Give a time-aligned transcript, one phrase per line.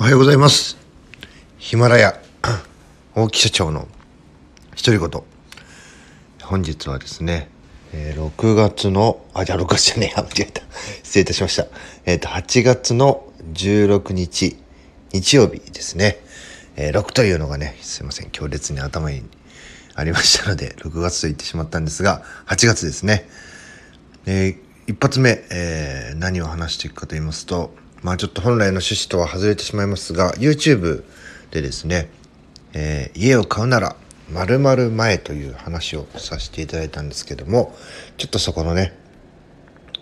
[0.00, 0.78] おはようございます。
[1.58, 2.18] ヒマラヤ
[3.14, 3.86] 大木社長の
[4.82, 5.22] 独り言。
[6.42, 7.50] 本日はですね、
[7.92, 10.62] え6月の、あ、じゃあ6月じゃねえや、間違えた。
[11.02, 11.66] 失礼いたしました。
[12.06, 14.56] えっ、と、8月の16日、
[15.12, 16.16] 日曜日ですね。
[16.76, 19.22] えー6というのがね、すいません、強烈に頭に
[19.94, 23.28] ありましたので、6月と言ってしまったんですが、8月ですね。
[24.24, 24.56] えー
[24.86, 31.04] 一発目、えー何を話していくかと言いますと、まあちょっと本来の趣旨とは外れてしまいますが、YouTube
[31.50, 32.08] でですね、
[32.72, 33.96] えー家を買うなら
[34.32, 37.76] 〇〇前という話をさせていただいたんですけども、
[38.16, 38.92] ちょっとそこのね、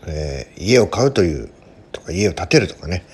[0.07, 1.51] えー家を買うという
[1.93, 3.05] とか家を建てるとかね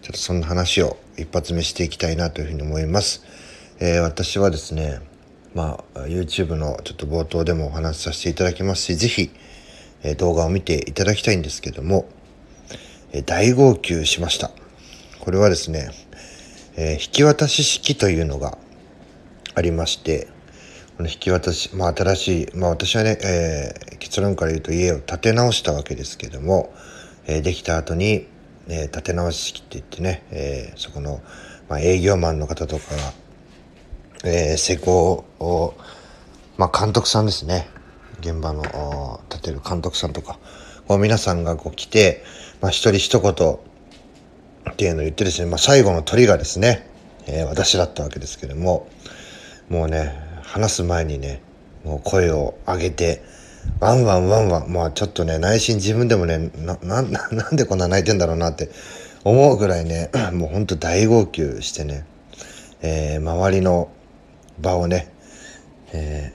[0.00, 3.24] ちょっとそんな話を一発目していきたいなというふうに思います、
[3.78, 5.00] えー私はですね
[5.54, 9.30] まあ YouTube のちょっと冒頭でもお話しさせていただきますしぜひ、
[10.02, 12.08] え動画を見ていただきたいんですけども、
[13.20, 14.50] 大号泣しました。
[15.20, 15.90] これはですね、
[16.76, 18.56] えー引き渡し式というのが
[19.54, 20.28] ありまして
[20.96, 26.72] この引き渡し、まあ、新しい、まあ、私はね、えー結論から言うと家を建て直したわけですけども、
[27.26, 28.26] えーできた後に、
[28.68, 31.20] えー建て直し式って言ってね、えーそこの、
[31.68, 33.12] まあ、営業マンの方とかが、
[34.24, 35.74] えー施工を、
[36.56, 37.68] まあ、監督さんですね。
[38.20, 40.38] 現場の建てる監督さんとか
[40.86, 42.24] こう皆さんがこう来て、
[42.62, 46.88] まあ、一人一言っていうのを言ってですね、まあ、最後の鳥がですね、
[47.26, 48.88] えー私だったわけですけども
[49.68, 51.42] もうね話す前にね
[51.84, 53.22] もう声を上げて
[53.80, 58.70] ワンワンワンワンまあちょっとね内心自分でもねなななんでこんな泣いてんだろうなって
[59.24, 62.06] 思うぐらいね もうほんと大号泣してね、
[62.80, 63.90] えー周りの
[64.60, 65.12] 場をね、
[65.92, 66.32] え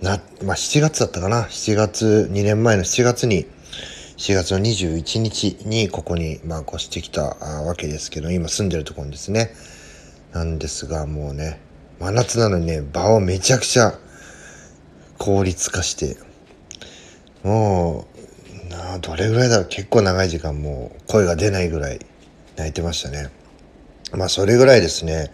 [0.00, 3.46] ーなまあ7月だったかな？7月2年前の7月に
[4.16, 9.50] 4月の21日にここにまあ越してきたわけですけど今住んでるところですね。
[10.32, 11.60] なんですがもうね
[12.00, 13.98] 真夏なのにね場をめちゃくちゃ
[15.18, 16.16] 効率化して
[17.42, 18.06] も
[18.66, 19.66] うなあどれぐらいだろう。
[19.68, 22.00] 結構長い時間もう声が出ないぐらい
[22.56, 23.30] 泣いてましたね。
[24.12, 25.30] まあそれぐらいですね。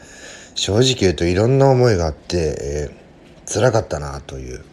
[0.55, 3.03] 正直言うといろんな思いがあって、えー
[3.45, 4.65] 辛かったなという。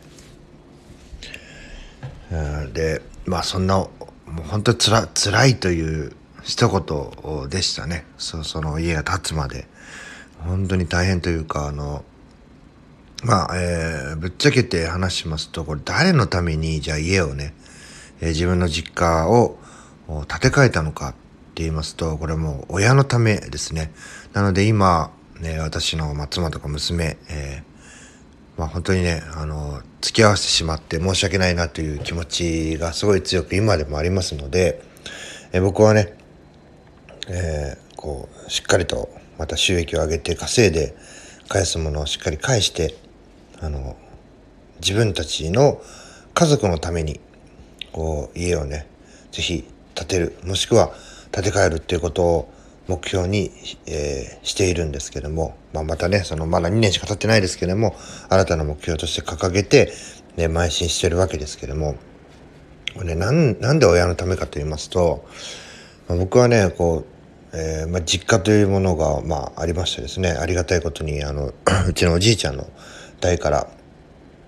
[2.74, 3.88] でまあそんな
[4.32, 6.14] もう本当につら辛いという
[6.44, 8.06] 一言でしたね。
[8.18, 9.68] そその家が建つまで。
[10.40, 12.06] 本当に大変というかあの
[13.24, 17.54] まあ、えーぶっちゃけて話しますとこれ誰のためにじゃあ家をね、
[18.22, 19.58] えー自分の実家を
[20.08, 23.92] 建て替えたのかって言いますとこれもう親のためですね。
[24.34, 25.12] なので今、
[25.42, 27.64] ね、私の妻とか娘、え
[28.59, 34.81] まあ本当にね、あの、付き合わせてしまって申し訳ないなという気持ちがすごい強く今でもありますので、
[35.53, 36.14] え僕はね、
[37.30, 40.94] えーこう、しっかりとまた収益を上げて稼いで
[41.48, 42.96] 返すものをしっかり返して、
[43.62, 43.96] あの、
[44.81, 45.81] 自分たちの
[46.34, 47.22] 家族のために、
[47.94, 48.88] こう、家をね、
[49.31, 49.64] ぜひ
[49.96, 50.92] 建てる、もしくは
[51.31, 52.53] 建て替えるっていうことを
[52.90, 53.52] 目標に、
[53.86, 57.96] えーしているんですけども、まあ、またね、そのまだ2年しか経ってないですけども、
[58.30, 59.94] 新たな目標として掲げて、
[60.38, 61.96] ね、邁進してるわけですけども、
[62.96, 65.24] これね、なん、なんで親のためかと言いますと、
[66.08, 71.54] まあ僕はね、こう、えーまあ、実家というものが、まあ、ありましてですね、ありがたいことに、あの、
[71.88, 72.68] うちのおじいちゃんの
[73.20, 73.68] 代から、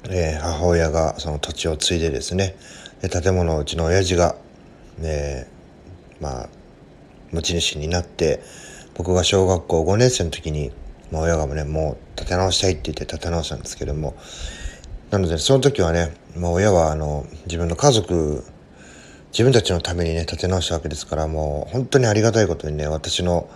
[0.10, 2.56] えー母親がその土地を継いでですね、
[3.02, 4.36] で建物をうちの親父が、
[4.98, 5.48] ね、
[6.20, 6.50] まあ、
[7.32, 8.42] 持ち主になって
[8.96, 10.72] 僕が小学校5年生の時に、
[11.12, 14.16] まあ、親がねもう建て直したいって言って建て直したんですけども
[15.10, 18.44] なのでその時はね、まあ、親はあの自分の家族
[19.32, 23.50] 自分たちのためにね建て直したわけですからもう本当にありがたいことにね私の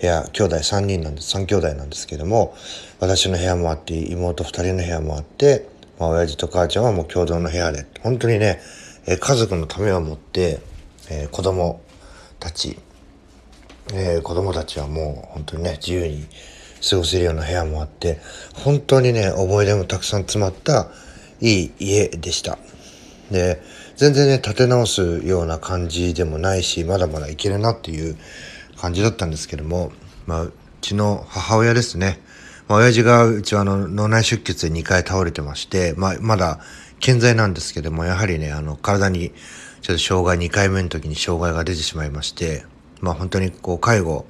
[0.00, 2.54] 部屋兄弟3人なんです3兄弟なんですけども
[2.98, 5.68] 私の部屋もあって妹2人の部屋もあって、
[5.98, 8.60] まあ親父と母ちゃんはもう共同の部屋で本当にね、
[9.06, 10.60] え家族のためを持って、
[11.08, 11.80] えー子供
[12.40, 12.78] たち
[13.92, 16.26] えー子供たちはもう本当にね自由に
[16.88, 18.18] 過ごせるような部屋もあって
[18.54, 20.88] 本当にね思い出もたくさん詰まった
[21.40, 22.58] いい家でした。
[23.30, 23.62] で
[23.96, 28.16] 全然ね建て直すような感じでもないしまだまだいけるなっていう
[28.76, 29.92] 感じだったんですけども、
[30.26, 32.20] まあ、うちの母親ですね、
[32.68, 36.60] まあ、親父がうちはあの脳内出血で2回倒れてまして、まあ、まだ
[37.00, 39.32] 健在なんですけどもやはりねあの体に
[39.82, 42.64] ちょっと障害2回目の時に障害が出てしまいまして
[43.02, 44.24] まあ本当にこう介護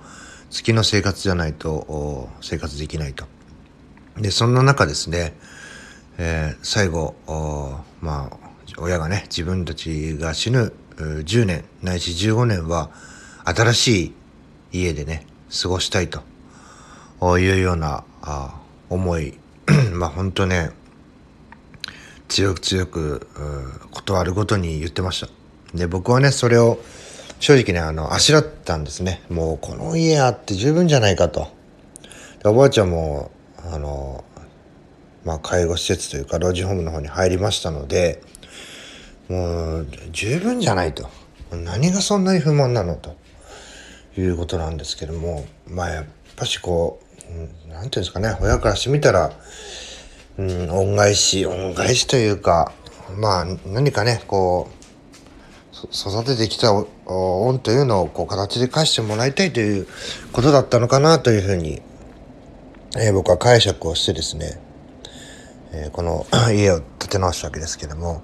[0.51, 3.27] 付きの生活じゃないと生活できないと。
[4.17, 5.35] でそんな中ですね、
[6.19, 7.15] えー最後
[8.01, 8.43] まあ
[8.79, 12.91] 親がね自分たちが死ぬ10年ないし15年は
[13.45, 14.15] 新しい
[14.73, 15.27] 家でね
[15.63, 16.23] 過ごしたいと
[17.39, 18.05] いうような
[18.89, 19.39] 思い
[19.93, 20.71] まあ本当ね
[22.29, 23.27] 強く強く
[23.91, 25.29] 断るごとに言ってました
[25.75, 26.79] で僕はねそれを
[27.43, 29.21] 正直ねあのあしらったんですね。
[29.29, 31.49] もうこの家あって十分じゃないかと。
[32.45, 33.33] おばあちゃんも
[33.69, 34.23] あの
[35.25, 38.23] まあ介護施設というか老人ホームの方に入りましたので
[39.29, 41.11] もう十分じゃないと。
[41.51, 43.17] 何がそんなに不満なのと
[44.17, 46.05] いうことなんですけどもまあやっ
[46.37, 49.33] ぱしこう何て言うんですかね親からしてみたら、
[50.39, 52.73] うん、恩返し恩返しというか
[53.19, 54.82] まあ何かねこう
[55.91, 56.73] 育ててきた
[57.07, 59.87] 恩というのをこう形で返してもらいたいという
[60.33, 61.83] ことだったのかなというふうに、
[62.97, 64.61] えー、僕は解釈をしてですね、
[65.73, 68.23] えー、この家を建て直したわけですけども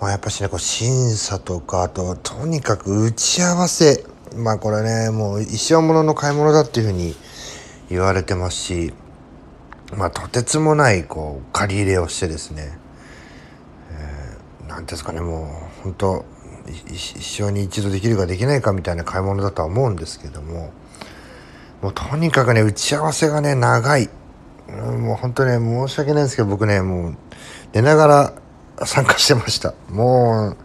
[0.00, 4.04] まあやっぱしねこう審査とかあととにかく打ち合わせ
[4.34, 7.14] まあこれねもう一生ものの買い物だっていうふうに
[7.90, 8.92] 言われてますし
[9.96, 12.78] まあとてつもないこう借り入れをしてですね
[14.68, 16.24] 何、えー、ていうんですかねもう本当
[16.70, 20.72] 一生に一度できるかできないかみたいな買い物だとは思うんですけども
[21.82, 24.08] もうとにかくね打ち合わせがね長い、
[24.68, 27.16] うん、もう本当ね申し訳ないんですけど僕ねもう
[27.72, 29.74] 寝ながら参加してました。
[29.90, 30.56] もう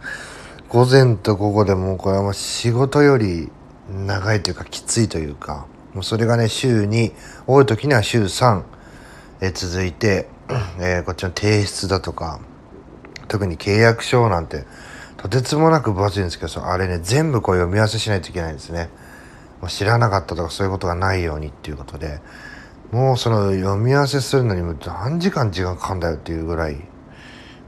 [0.68, 3.50] 午前と午後でもうこれはもう仕事より
[3.88, 7.12] 長いというかきついというかもうそれがね週に
[7.46, 8.62] 多い時には週3
[9.40, 10.28] え続いて、
[10.80, 12.40] えー、こっちの提出だとか
[13.28, 14.64] 特に契約書なんて
[15.16, 18.90] とてつもなく分厚いんですけどあれね全部こう読み合わせしないといけないんですね。
[19.68, 22.20] 知らなかったとかそういうことがないようにっていうことで
[22.92, 26.76] もうその読み合わせするのにも何時間時間かかんだよっていうぐらい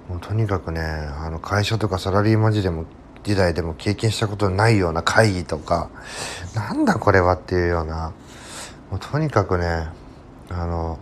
[0.09, 2.85] もうとにかくねあの会社とかサラリーマン時でも
[3.25, 5.91] 時代でも経験したことないような会議とか
[6.55, 8.13] なんだこれはっていうような
[8.91, 9.89] もうとにかくね
[10.51, 10.99] あの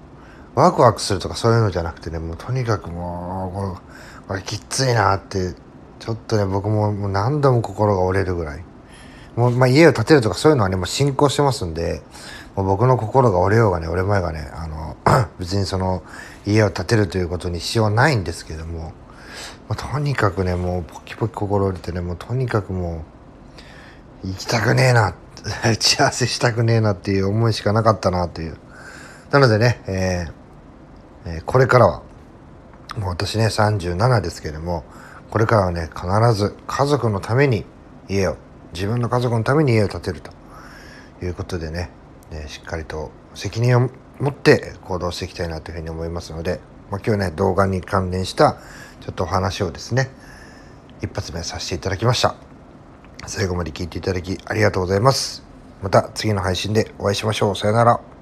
[0.55, 3.79] ワクワクするとかそういうのじゃなくてねもうとにかくも
[4.25, 5.55] うこれきっついなって
[5.99, 8.65] ちょっとね僕ももう何度も心が折れるぐらい。
[9.37, 12.01] もう、まあ、家を建てるとかそういうのはねもう進行してますんで
[12.55, 14.97] もう僕の心が折れようがね折れまいがねあの
[15.39, 16.03] 別にその
[16.47, 18.95] 家を建てるということに支障はないんですけども
[19.69, 23.05] まあ、とにかくねもうポキポキ心折れてねもうとにかくも
[24.25, 25.15] う行きたくねえな
[25.65, 28.57] 打ち合わせしたくねえなっていう思いしかなかったなという。
[29.31, 32.03] なのでね、えーえー、これからは
[32.97, 34.85] もう私ね37ですけれども
[35.31, 37.65] これからはね必ず家族のために
[38.09, 38.37] 家を
[38.73, 40.37] 自分の家族のために家を建てると。
[41.23, 41.91] いうことでね、
[42.31, 48.57] ね、しっかりと責任を持って行動していきたいなというふうに思いますので、まあ、今日ね動画に関連した
[49.01, 50.11] ちょっとお話をですね
[51.03, 52.35] 一発目させていただきました。
[53.27, 55.45] 最後まで聞いていただきありがとうございます。
[55.83, 57.57] また次の配信でお会いしましょう。
[57.57, 58.16] さよなら。